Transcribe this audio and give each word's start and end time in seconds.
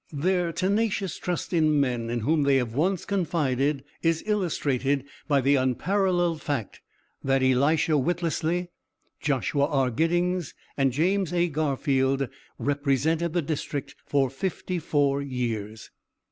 Their 0.11 0.51
tenacious 0.51 1.17
trust 1.19 1.53
in 1.53 1.79
men 1.79 2.09
in 2.09 2.21
whom 2.21 2.41
they 2.41 2.55
have 2.55 2.73
once 2.73 3.05
confided 3.05 3.83
is 4.01 4.23
illustrated 4.25 5.03
by 5.27 5.41
the 5.41 5.53
unparalleled 5.57 6.41
fact 6.41 6.81
that 7.23 7.43
Elisha 7.43 7.95
Whittlesey, 7.99 8.69
Joshua 9.19 9.67
R. 9.67 9.91
Giddings, 9.91 10.55
and 10.75 10.91
James 10.91 11.31
A. 11.33 11.49
Garfield 11.49 12.29
represented 12.57 13.33
the 13.33 13.43
district 13.43 13.93
for 14.03 14.31
fifty 14.31 14.79
four 14.79 15.21
years. 15.21 15.91